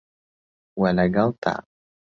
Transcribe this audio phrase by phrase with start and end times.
[0.79, 1.53] وه لەگەڵ تا